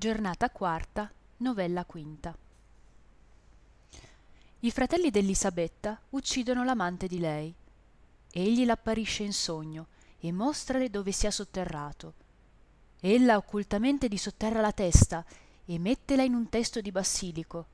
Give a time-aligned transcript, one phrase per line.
[0.00, 2.34] Giornata quarta, novella quinta.
[4.60, 7.54] I fratelli d'Elisabetta uccidono l'amante di lei.
[8.32, 9.88] Egli l'apparisce in sogno
[10.18, 12.14] e mostrale dove sia sotterrato.
[13.00, 15.22] Ella occultamente disotterra la testa
[15.66, 17.66] e mettela in un testo di basilico.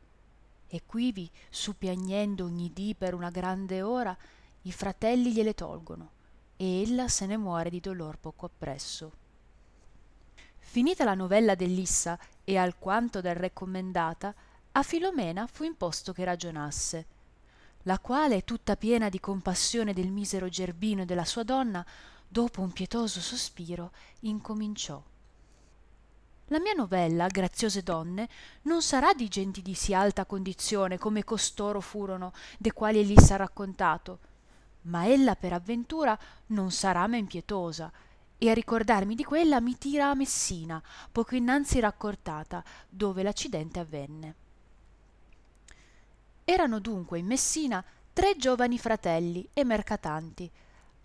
[0.67, 4.17] E quivi, su piagnendo ogni dì per una grande ora,
[4.63, 6.11] i fratelli gliele tolgono,
[6.57, 9.25] e ella se ne muore di dolor poco appresso.
[10.77, 14.35] Finita la novella dell'Issa e alquanto del re commendata,
[14.73, 17.07] a Filomena fu imposto che ragionasse,
[17.85, 21.83] la quale, tutta piena di compassione del misero Gerbino e della sua donna,
[22.29, 25.03] dopo un pietoso sospiro, incominciò.
[26.49, 28.29] La mia novella, graziose donne,
[28.65, 33.39] non sarà di genti di sì alta condizione come costoro furono, de quali Elissa ha
[33.39, 34.19] raccontato,
[34.83, 37.91] ma ella per avventura non sarà men pietosa,
[38.39, 44.35] e a ricordarmi di quella mi tira a Messina, poco innanzi raccortata, dove l'accidente avvenne.
[46.45, 50.51] Erano dunque in Messina tre giovani fratelli e mercatanti,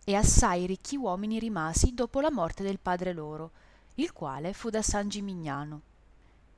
[0.04, 3.52] e assai ricchi uomini rimasi dopo la morte del padre loro,
[3.96, 5.82] il quale fu da San Gimignano.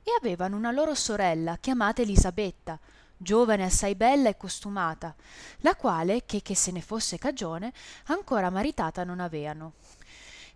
[0.02, 2.78] E avevano una loro sorella chiamata Elisabetta,
[3.16, 5.14] giovane assai bella e costumata,
[5.58, 7.72] la quale, che, che se ne fosse cagione,
[8.06, 9.74] ancora maritata non aveano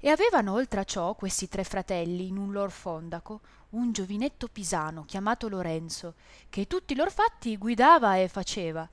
[0.00, 5.04] e avevano oltre a ciò questi tre fratelli in un lor fondaco un giovinetto pisano
[5.04, 6.14] chiamato Lorenzo
[6.48, 8.88] che tutti i lor fatti guidava e faceva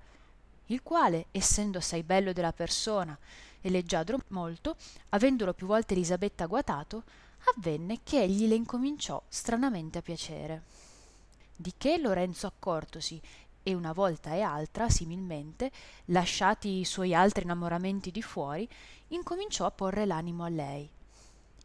[0.67, 3.17] il quale essendo assai bello della persona
[3.61, 4.75] e leggiadro molto
[5.09, 7.03] avendolo più volte Elisabetta guatato
[7.55, 10.63] avvenne che egli le incominciò stranamente a piacere.
[11.55, 13.21] Di che Lorenzo accortosi
[13.67, 15.71] e una volta e altra similmente
[16.05, 18.69] lasciati i suoi altri innamoramenti di fuori
[19.07, 20.87] incominciò a porre l'animo a lei.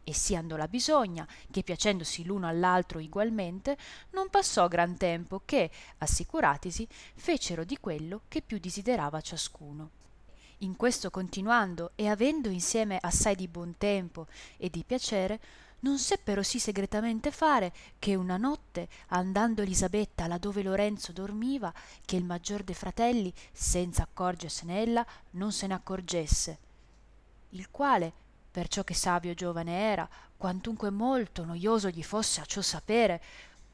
[0.03, 3.77] E sì andò la bisogna che piacendosi l'uno all'altro igualmente
[4.13, 9.91] non passò gran tempo che assicuratisi fecero di quello che più desiderava ciascuno.
[10.63, 14.25] In questo continuando e avendo insieme assai di buon tempo
[14.57, 15.39] e di piacere
[15.81, 21.73] non seppero sì segretamente fare che una notte andando elisabetta là dove lorenzo dormiva
[22.05, 26.59] che il maggior de fratelli senza accorgersene ella non se ne accorgesse.
[27.49, 28.13] Il quale
[28.51, 33.21] perciò che savio giovane era quantunque molto noioso gli fosse a ciò sapere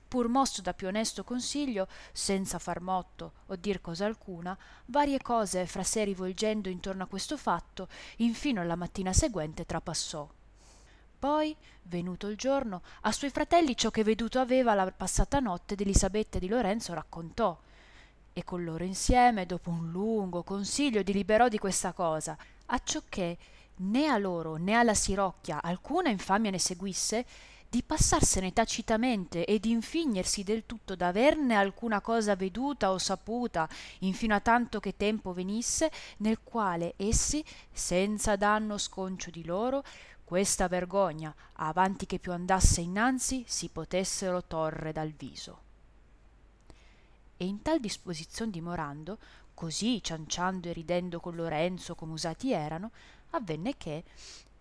[0.07, 5.65] pur mosso da più onesto consiglio senza far motto o dir cosa alcuna varie cose
[5.65, 10.29] fra sé rivolgendo intorno a questo fatto infino alla mattina seguente trapassò
[11.17, 16.37] poi venuto il giorno a suoi fratelli ciò che veduto aveva la passata notte d'elisabetta
[16.37, 17.57] e di lorenzo raccontò.
[18.33, 23.37] E con loro insieme dopo un lungo consiglio diliberò di questa cosa acciò che
[23.77, 27.25] né a loro né alla sirocchia alcuna infamia ne seguisse
[27.69, 33.67] di passarsene tacitamente e di infignersi del tutto d'averne alcuna cosa veduta o saputa
[33.99, 39.83] infino a tanto che tempo venisse nel quale essi senza danno sconcio di loro
[40.27, 45.59] questa vergogna avanti che più andasse innanzi si potessero torre dal viso.
[47.37, 49.19] E in tal disposizione dimorando
[49.53, 52.91] così cianciando e ridendo con lorenzo come usati erano
[53.29, 54.03] avvenne che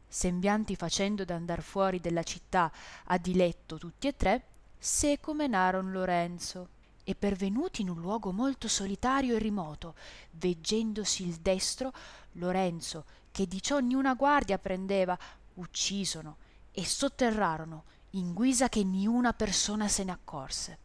[0.06, 2.70] sembianti facendo d'andar fuori della città
[3.06, 4.44] a diletto tutti e tre
[4.78, 6.68] seco menaron lorenzo.
[7.02, 9.96] E pervenuti in un luogo molto solitario e rimoto
[10.30, 11.92] veggendosi il destro
[12.34, 15.18] lorenzo che di ciò niuna guardia prendeva
[15.56, 16.38] uccisono
[16.72, 20.78] e sotterrarono in guisa che niuna persona se ne accorse.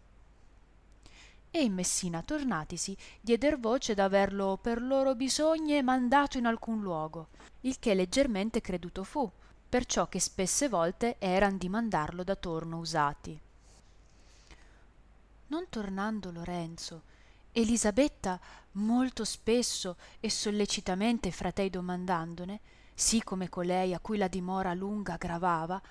[1.50, 7.30] E in Messina tornatisi dieder voce d'averlo per loro bisogne mandato in alcun luogo
[7.62, 9.30] il che leggermente creduto fu
[9.68, 13.40] perciò che spesse volte eran di mandarlo da torno usati.
[15.48, 17.10] Non tornando lorenzo
[17.54, 18.40] elisabetta
[18.74, 22.60] molto spesso e sollecitamente fratei domandandone
[22.94, 25.82] sì come colei a cui la dimora lunga gravava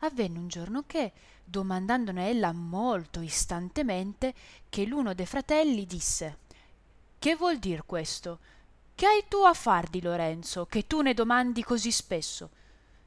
[0.00, 1.12] avvenne un giorno che
[1.44, 4.34] domandandone ella molto istantemente
[4.68, 6.38] che l'uno de fratelli disse
[7.18, 8.38] che vuol dir questo?
[8.94, 12.50] Che hai tu a far di lorenzo che tu ne domandi così spesso?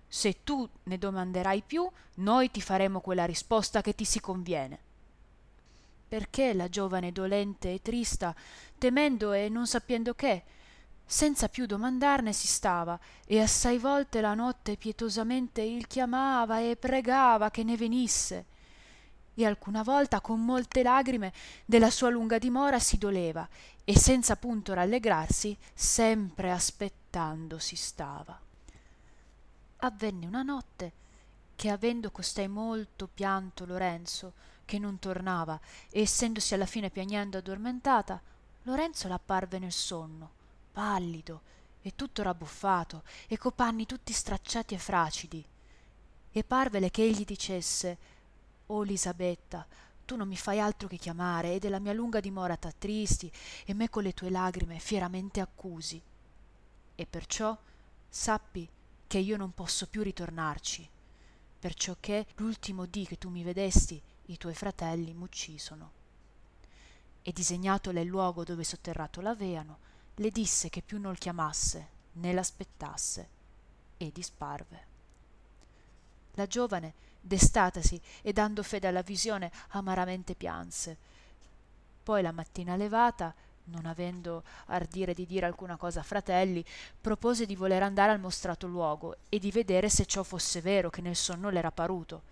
[0.06, 4.80] Se tu ne domanderai più noi ti faremo quella risposta che ti si conviene.
[6.10, 8.36] Perché la giovane dolente e trista
[8.78, 10.44] temendo e non sappiendo che
[11.12, 17.52] senza più domandarne si stava e assai volte la notte pietosamente il chiamava e pregava
[17.52, 18.46] che ne venisse.
[19.34, 21.34] E alcuna volta con molte lagrime
[21.66, 23.46] della sua lunga dimora si doleva
[23.84, 28.40] e senza punto rallegrarsi sempre aspettando si stava.
[29.80, 30.94] Avvenne una notte
[31.58, 34.32] che avendo costei molto pianto Lorenzo
[34.64, 35.60] che non tornava
[35.90, 38.22] e essendosi alla fine piagnendo addormentata
[38.64, 40.40] Lorenzo l'apparve nel sonno
[40.72, 41.42] pallido
[41.82, 45.46] e tutto rabbuffato e co panni tutti stracciati e fracidi.
[46.32, 47.98] E parvele che egli dicesse
[48.68, 49.66] o lisabetta
[50.06, 53.32] tu non mi fai altro che chiamare e della mia lunga dimora t'attristi
[53.66, 56.02] e me con le tue lagrime fieramente accusi.
[56.96, 57.58] E perciò
[58.10, 58.68] sappi
[59.08, 60.90] che io non posso più ritornarci
[61.62, 65.92] perciò che l'ultimo dì che tu mi vedesti i tuoi fratelli m'uccisono.
[67.22, 69.78] E disegnatole il luogo dove sotterrato l'aveano
[70.16, 73.30] le disse che più non chiamasse né l'aspettasse
[73.98, 74.86] e disparve.
[76.34, 80.98] La giovane destatasi e dando fede alla visione amaramente pianse.
[82.04, 83.34] Poi la mattina levata
[83.66, 86.66] non avendo ardire di dire alcuna cosa a fratelli
[87.00, 91.02] propose di voler andare al mostrato luogo e di vedere se ciò fosse vero che
[91.02, 92.31] nel sonno l'era paruto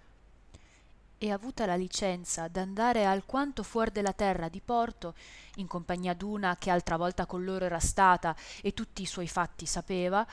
[1.22, 5.16] e avuta la licenza d'andare alquanto fuor della terra di porto
[5.56, 9.66] in compagnia d'una che altra volta con loro era stata e tutti i suoi fatti
[9.66, 10.26] sapeva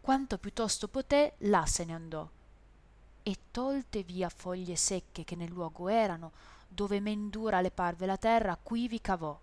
[0.00, 2.28] quanto più tosto poté là se ne andò.
[3.22, 6.32] E tolte via foglie secche che nel luogo erano
[6.66, 9.38] dove men dura le parve la terra quivi cavò.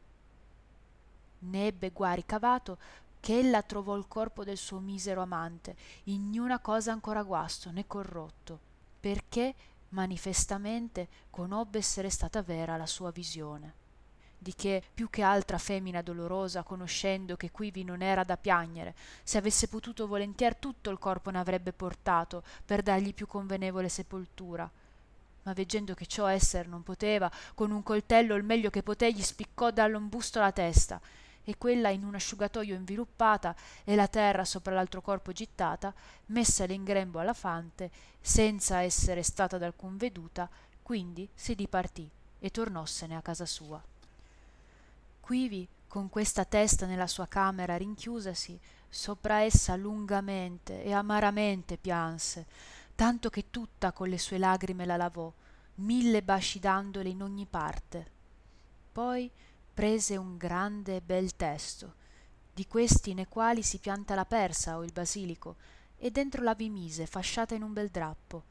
[1.39, 2.79] Ne ebbe guari cavato
[3.19, 7.85] che ella trovò il corpo del suo misero amante in niuna cosa ancora guasto né
[7.85, 8.59] corrotto
[8.99, 9.53] perché
[9.89, 13.85] manifestamente conobbe essere stata vera la sua visione.
[14.39, 18.93] Di che più che altra femmina dolorosa conoscendo che quivi non era da piagnere
[19.23, 24.69] se avesse potuto volentier tutto il corpo ne avrebbe portato per dargli più convenevole sepoltura.
[25.43, 29.23] Ma veggendo che ciò esser non poteva con un coltello il meglio che poté gli
[29.23, 31.01] spiccò dallo un busto la testa
[31.49, 33.55] e quella in un asciugatojo inviluppata
[33.85, 35.93] e la terra sopra l'altro corpo gittata
[36.25, 37.89] messale in grembo alla fante
[38.19, 40.49] senza essere stata d'alcun veduta
[40.83, 42.09] quindi si dipartì
[42.39, 43.81] e tornossene a casa sua.
[45.21, 48.59] Quivi con questa testa nella sua camera rinchiusasi
[48.89, 52.45] sopra essa lungamente e amaramente pianse
[52.93, 55.31] tanto che tutta con le sue lagrime la lavò
[55.75, 58.05] mille basci dandole in ogni parte.
[58.91, 59.31] Poi
[59.77, 61.93] prese un grande e bel testo.
[62.51, 65.57] Di questi ne quali si pianta la persa o il basilico
[65.99, 68.43] e dentro la vi mise fasciata in un bel drappo.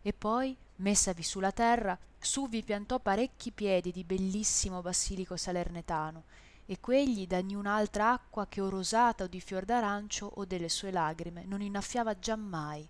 [0.00, 6.24] E poi messavi su la terra su vi piantò parecchi piedi di bellissimo basilico salernetano
[6.64, 10.90] e quegli da niun'altra acqua che o rosata o di fior d'arancio o delle sue
[10.90, 12.88] lagrime non innaffiava giammai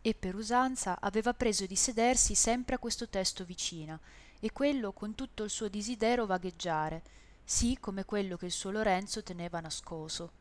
[0.00, 4.00] e per usanza aveva preso di sedersi sempre a questo testo vicina
[4.40, 7.02] e quello con tutto il suo disidero vagheggiare
[7.48, 10.32] sì come quello che il suo lorenzo teneva nascoso.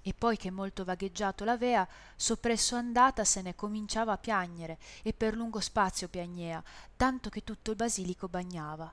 [0.00, 1.86] E poi che molto vagheggiato l'avea
[2.16, 6.62] soppresso andatasene cominciava a piagnere e per lungo spazio piagnea
[6.96, 8.92] tanto che tutto il basilico bagnava.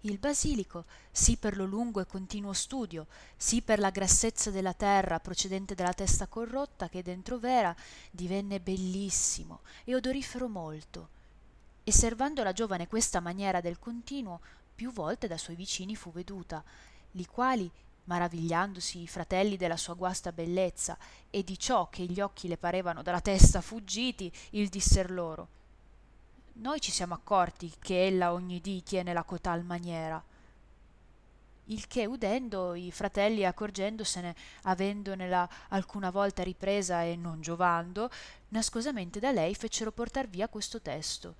[0.00, 5.18] Il basilico sì per lo lungo e continuo studio sì per la grassezza della terra
[5.18, 7.74] procedente dalla testa corrotta che dentro v'era
[8.10, 11.13] divenne bellissimo e odorifero molto
[11.84, 14.40] e servando la giovane questa maniera del continuo
[14.74, 16.64] più volte da suoi vicini fu veduta
[17.12, 17.70] li quali
[18.04, 20.98] maravigliandosi i fratelli della sua guasta bellezza
[21.30, 25.48] e di ciò che gli occhi le parevano dalla testa fuggiti il disser loro
[26.56, 30.22] noi ci siamo accorti che ella ogni dì tiene la cotal maniera.
[31.66, 38.08] Il che udendo i fratelli accorgendosene avendonela alcuna volta ripresa e non giovando
[38.50, 41.34] nascosamente da lei fecero portar via questo testo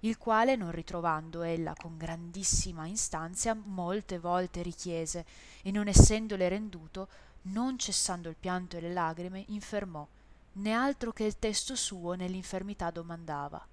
[0.00, 5.24] il quale non ritrovando ella con grandissima instanzia molte volte richiese
[5.62, 7.08] e non essendole renduto
[7.42, 10.06] non cessando il pianto e le lagrime infermò
[10.52, 13.66] né altro che il testo suo nell'infermità domandava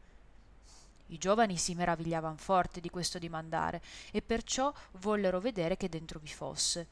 [1.07, 3.81] i giovani si meravigliavan forte di questo dimandare
[4.11, 6.87] e perciò vollero vedere che dentro vi fosse.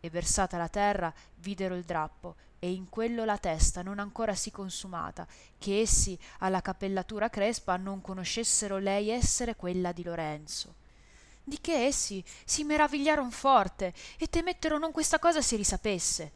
[0.00, 4.50] E versata la terra videro il drappo e in quello la testa non ancora sì
[4.50, 5.26] consumata
[5.58, 10.76] che essi alla cappellatura crespa non conoscessero lei essere quella di lorenzo.
[11.44, 16.32] Di che essi si meravigliaron forte e temettero non questa cosa si risapesse.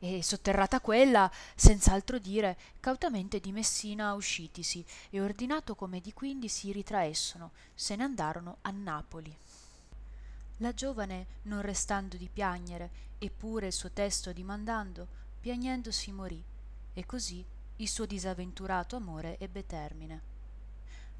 [0.00, 6.72] E sotterrata quella senz'altro dire cautamente di messina uscitisi e ordinato come di quindi si
[6.72, 9.32] ritraessono se ne andarono a napoli.
[10.56, 16.44] La giovane non restando di piagnere eppure il suo testo dimandando piagnendo si morì
[16.92, 17.42] e così
[17.76, 20.20] il suo disavventurato amore ebbe termine.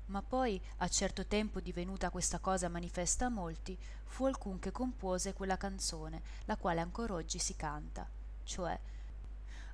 [0.09, 5.33] Ma poi a certo tempo divenuta questa cosa manifesta a molti fu alcun che compose
[5.33, 8.07] quella canzone la quale ancor oggi si canta
[8.45, 8.79] cioè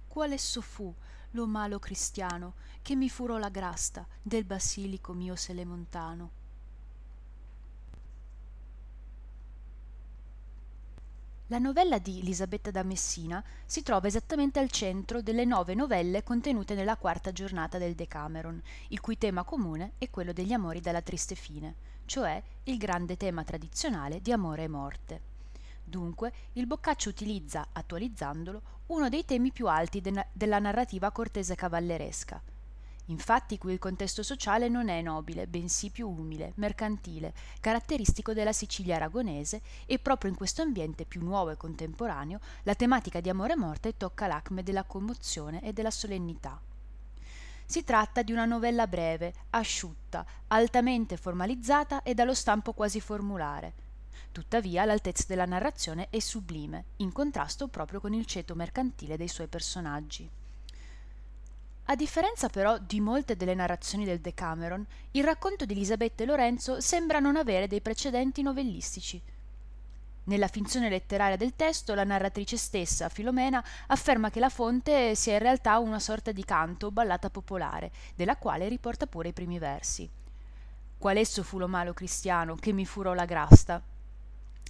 [0.06, 0.94] qual esso fu
[1.32, 6.30] lo malo cristiano che mi furò la grasta del basilico mio selemontano
[11.48, 16.74] La novella di Elisabetta da Messina si trova esattamente al centro delle nove novelle contenute
[16.74, 21.34] nella quarta giornata del Decameron, il cui tema comune è quello degli amori dalla triste
[21.34, 21.74] fine,
[22.06, 25.20] cioè il grande tema tradizionale di amore e morte.
[25.84, 32.40] Dunque, il Boccaccio utilizza, attualizzandolo, uno dei temi più alti de- della narrativa cortese cavalleresca,
[33.08, 38.96] Infatti qui il contesto sociale non è nobile, bensì più umile, mercantile, caratteristico della Sicilia
[38.96, 43.56] aragonese e proprio in questo ambiente più nuovo e contemporaneo la tematica di amore e
[43.56, 46.58] morte tocca l'acme della commozione e della solennità.
[47.66, 53.82] Si tratta di una novella breve, asciutta, altamente formalizzata e dallo stampo quasi formulare.
[54.32, 59.46] Tuttavia l'altezza della narrazione è sublime, in contrasto proprio con il ceto mercantile dei suoi
[59.46, 60.28] personaggi.
[61.86, 66.80] A differenza però di molte delle narrazioni del Decameron, il racconto di Elisabetta e Lorenzo
[66.80, 69.20] sembra non avere dei precedenti novellistici.
[70.24, 75.40] Nella finzione letteraria del testo, la narratrice stessa, Filomena, afferma che la fonte sia in
[75.40, 80.08] realtà una sorta di canto o ballata popolare, della quale riporta pure i primi versi.
[80.96, 83.82] Qual esso fu lo malo cristiano che mi furò la grasta?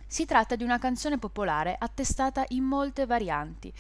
[0.04, 3.73] Si tratta di una canzone popolare attestata in molte varianti,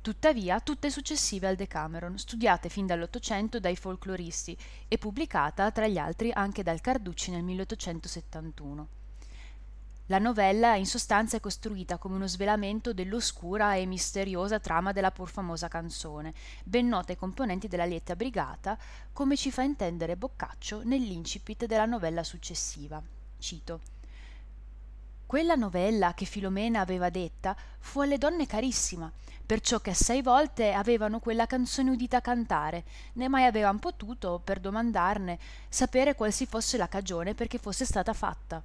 [0.00, 4.56] tuttavia tutte successive al Decameron, studiate fin dall'Ottocento dai folcloristi
[4.88, 8.88] e pubblicata tra gli altri anche dal Carducci nel 1871.
[10.06, 15.30] La novella in sostanza è costruita come uno svelamento dell'oscura e misteriosa trama della pur
[15.30, 18.76] famosa canzone, ben nota ai componenti della lieta brigata,
[19.12, 23.00] come ci fa intendere Boccaccio nell'incipit della novella successiva.
[23.38, 23.99] Cito
[25.30, 29.08] quella novella che Filomena aveva detta fu alle donne carissima,
[29.46, 32.82] perciò che assai volte avevano quella canzone udita cantare,
[33.12, 38.12] né mai avevan potuto, per domandarne, sapere qual si fosse la cagione perché fosse stata
[38.12, 38.60] fatta.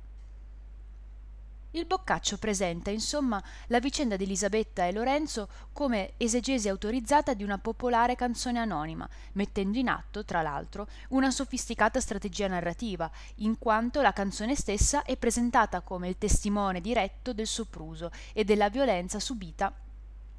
[1.76, 7.58] Il Boccaccio presenta, insomma, la vicenda di Elisabetta e Lorenzo come esegesi autorizzata di una
[7.58, 14.14] popolare canzone anonima, mettendo in atto, tra l'altro, una sofisticata strategia narrativa, in quanto la
[14.14, 19.74] canzone stessa è presentata come il testimone diretto del sopruso e della violenza subita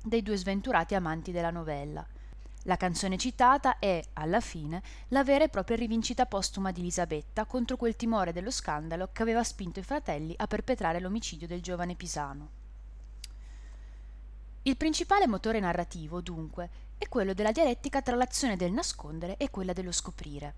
[0.02, 2.06] dai due sventurati amanti della novella.
[2.66, 7.76] La canzone citata è, alla fine, la vera e propria rivincita postuma di Elisabetta contro
[7.76, 12.48] quel timore dello scandalo che aveva spinto i fratelli a perpetrare l'omicidio del giovane Pisano.
[14.62, 16.68] Il principale motore narrativo, dunque,
[16.98, 20.54] è quello della dialettica tra l'azione del nascondere e quella dello scoprire.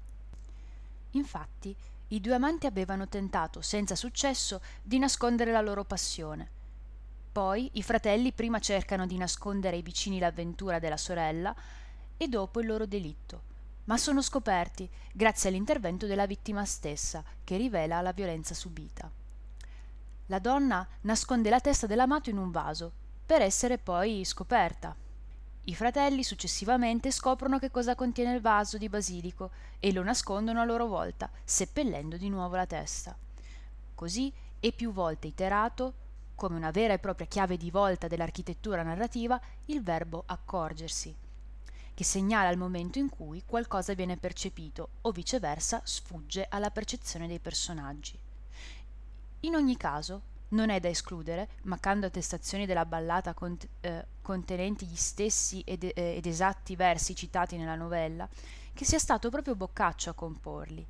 [1.10, 1.76] Infatti,
[2.08, 6.48] i due amanti avevano tentato, senza successo, di nascondere la loro passione.
[7.30, 11.54] Poi i fratelli prima cercano di nascondere ai vicini l'avventura della sorella,
[12.18, 13.42] e dopo il loro delitto,
[13.84, 19.10] ma sono scoperti grazie all'intervento della vittima stessa, che rivela la violenza subita.
[20.26, 22.92] La donna nasconde la testa dell'amato in un vaso,
[23.24, 24.94] per essere poi scoperta.
[25.64, 30.64] I fratelli successivamente scoprono che cosa contiene il vaso di basilico e lo nascondono a
[30.64, 33.16] loro volta, seppellendo di nuovo la testa.
[33.94, 35.94] Così è più volte iterato,
[36.34, 41.26] come una vera e propria chiave di volta dell'architettura narrativa, il verbo accorgersi
[41.98, 47.40] che segnala il momento in cui qualcosa viene percepito o viceversa sfugge alla percezione dei
[47.40, 48.16] personaggi.
[49.40, 54.94] In ogni caso, non è da escludere, mancando attestazioni della ballata cont- eh, contenenti gli
[54.94, 58.28] stessi ed, eh, ed esatti versi citati nella novella,
[58.72, 60.86] che sia stato proprio Boccaccio a comporli.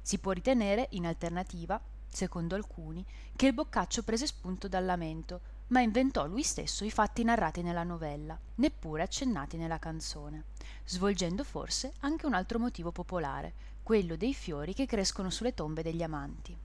[0.00, 1.78] Si può ritenere, in alternativa,
[2.08, 3.04] secondo alcuni,
[3.36, 7.84] che il Boccaccio prese spunto dal lamento, ma inventò lui stesso i fatti narrati nella
[7.84, 10.44] novella, neppure accennati nella canzone,
[10.84, 13.52] svolgendo forse anche un altro motivo popolare,
[13.82, 16.56] quello dei fiori che crescono sulle tombe degli amanti.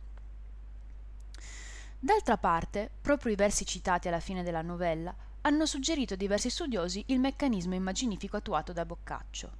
[2.01, 7.03] D'altra parte, proprio i versi citati alla fine della novella hanno suggerito a diversi studiosi
[7.07, 9.51] il meccanismo immaginifico attuato da Boccaccio.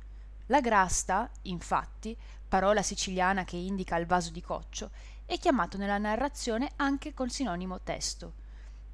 [0.48, 2.16] La grasta, infatti,
[2.48, 4.90] parola siciliana che indica il vaso di coccio,
[5.26, 8.34] è chiamato nella narrazione anche col sinonimo testo,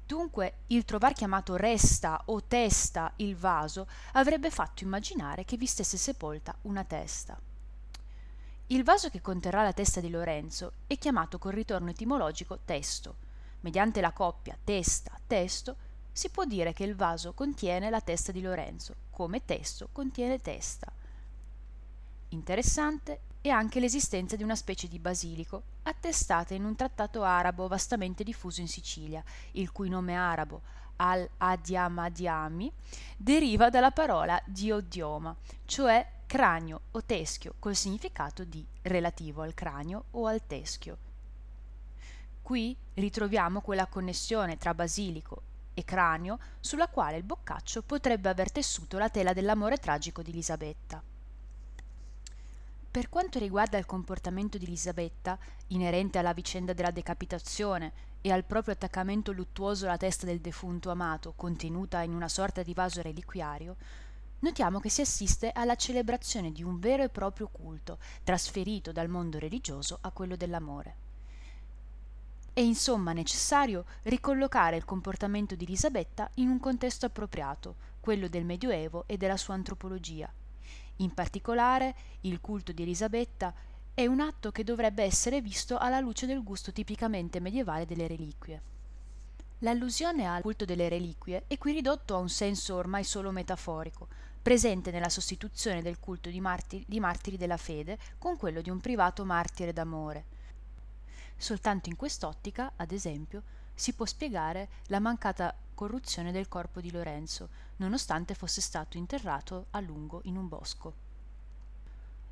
[0.06, 5.96] Dunque il trovar chiamato resta o testa il vaso avrebbe fatto immaginare che vi stesse
[5.96, 7.36] sepolta una testa.
[8.68, 13.16] Il vaso che conterrà la testa di Lorenzo è chiamato col ritorno etimologico testo.
[13.62, 15.76] Mediante la coppia testa-testo
[16.12, 20.86] si può dire che il vaso contiene la testa di Lorenzo, come testo contiene testa.
[22.28, 28.24] Interessante è anche l'esistenza di una specie di basilico, attestata in un trattato arabo vastamente
[28.24, 29.22] diffuso in Sicilia,
[29.52, 30.62] il cui nome arabo,
[30.96, 32.72] al-adiamadiami
[33.16, 40.26] deriva dalla parola diodioma, cioè cranio o teschio, col significato di relativo al cranio o
[40.26, 40.98] al teschio.
[42.42, 45.42] Qui ritroviamo quella connessione tra basilico
[45.74, 51.02] e cranio sulla quale il Boccaccio potrebbe aver tessuto la tela dell'amore tragico di Elisabetta.
[52.96, 58.72] Per quanto riguarda il comportamento di Elisabetta, inerente alla vicenda della decapitazione e al proprio
[58.72, 63.76] attaccamento luttuoso alla testa del defunto amato, contenuta in una sorta di vaso reliquiario,
[64.38, 69.38] notiamo che si assiste alla celebrazione di un vero e proprio culto, trasferito dal mondo
[69.38, 70.96] religioso a quello dell'amore.
[72.54, 79.04] È insomma necessario ricollocare il comportamento di Elisabetta in un contesto appropriato, quello del Medioevo
[79.06, 80.32] e della sua antropologia.
[80.96, 83.54] In particolare, il culto di Elisabetta
[83.92, 88.62] è un atto che dovrebbe essere visto alla luce del gusto tipicamente medievale delle reliquie.
[89.60, 94.08] L'allusione al culto delle reliquie è qui ridotto a un senso ormai solo metaforico,
[94.42, 98.80] presente nella sostituzione del culto di martiri, di martiri della fede con quello di un
[98.80, 100.24] privato martire d'amore,
[101.36, 103.42] Soltanto in quest'ottica, ad esempio,
[103.74, 109.80] si può spiegare la mancata corruzione del corpo di Lorenzo, nonostante fosse stato interrato a
[109.80, 110.94] lungo in un bosco.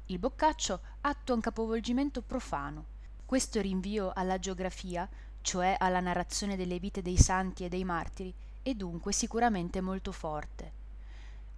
[0.06, 2.86] Il Boccaccio attua un capovolgimento profano.
[3.24, 5.08] Questo rinvio alla geografia,
[5.42, 10.72] cioè alla narrazione delle vite dei santi e dei martiri, è dunque sicuramente molto forte.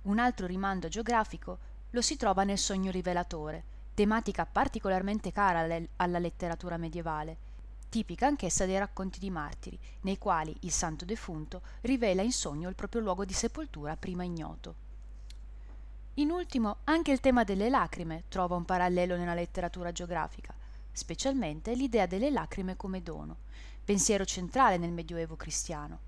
[0.03, 1.59] Un altro rimando geografico
[1.91, 3.65] lo si trova nel sogno rivelatore,
[3.95, 5.67] tematica particolarmente cara
[5.97, 7.46] alla letteratura medievale,
[7.89, 12.75] tipica anch'essa dei racconti di martiri, nei quali il santo defunto rivela in sogno il
[12.75, 14.85] proprio luogo di sepoltura prima ignoto.
[16.15, 20.55] In ultimo, anche il tema delle lacrime trova un parallelo nella letteratura geografica,
[20.91, 23.37] specialmente l'idea delle lacrime come dono,
[23.85, 25.99] pensiero centrale nel Medioevo cristiano.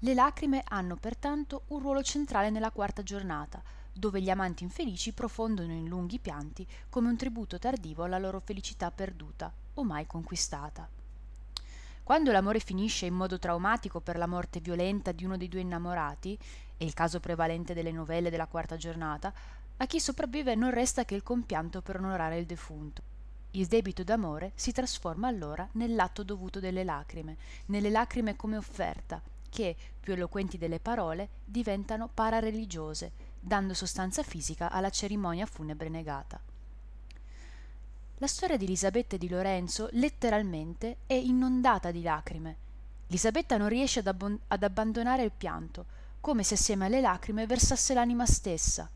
[0.00, 3.60] Le lacrime hanno pertanto un ruolo centrale nella quarta giornata,
[3.92, 8.90] dove gli amanti infelici profondono in lunghi pianti come un tributo tardivo alla loro felicità
[8.90, 10.88] perduta o mai conquistata.
[12.02, 16.38] Quando l'amore finisce in modo traumatico per la morte violenta di uno dei due innamorati,
[16.76, 19.32] è il caso prevalente delle novelle della quarta giornata,
[19.78, 23.02] a chi sopravvive non resta che il compianto per onorare il defunto.
[23.52, 29.74] Il debito d'amore si trasforma allora nell'atto dovuto delle lacrime, nelle lacrime come offerta, che,
[29.98, 36.38] più eloquenti delle parole, diventano parareligiose, dando sostanza fisica alla cerimonia funebre negata.
[38.20, 42.56] La storia di Elisabetta e di Lorenzo letteralmente è inondata di lacrime.
[43.08, 45.84] Elisabetta non riesce ad, abbon- ad abbandonare il pianto,
[46.22, 48.88] come se assieme alle lacrime versasse l'anima stessa.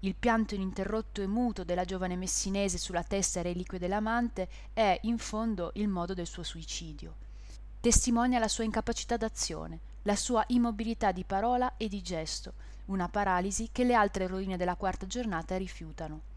[0.00, 5.72] Il pianto ininterrotto e muto della giovane messinese sulla testa reliquie dell'amante è, in fondo,
[5.74, 7.16] il modo del suo suicidio.
[7.80, 12.52] Testimonia la sua incapacità d'azione, la sua immobilità di parola e di gesto,
[12.86, 16.30] una paralisi che le altre eroine della quarta giornata rifiutano.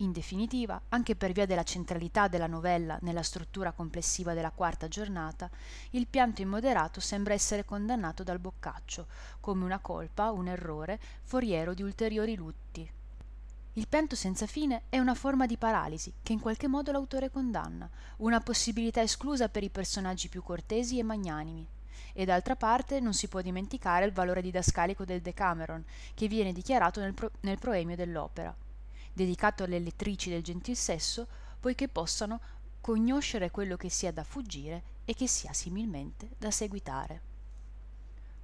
[0.00, 5.48] In definitiva, anche per via della centralità della novella nella struttura complessiva della quarta giornata,
[5.92, 9.06] il pianto immoderato sembra essere condannato dal Boccaccio
[9.40, 12.90] come una colpa, un errore, foriero di ulteriori lutti.
[13.72, 17.88] Il pianto senza fine è una forma di paralisi che in qualche modo l'autore condanna,
[18.18, 21.66] una possibilità esclusa per i personaggi più cortesi e magnanimi
[22.12, 27.00] e d'altra parte non si può dimenticare il valore didascalico del Decameron, che viene dichiarato
[27.00, 28.54] nel, pro- nel proemio dell'opera,
[29.16, 31.26] dedicato alle lettrici del gentil sesso,
[31.58, 32.38] poiché possano
[32.82, 37.22] conoscere quello che sia da fuggire e che sia similmente da seguitare.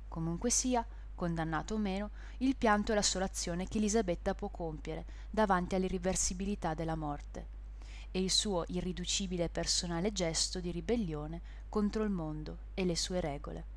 [0.08, 2.08] Comunque sia, condannato o meno,
[2.38, 7.46] il pianto è la sola azione che Elisabetta può compiere davanti all'irriversibilità della morte
[8.10, 13.71] e il suo irriducibile personale gesto di ribellione contro il mondo e le sue regole.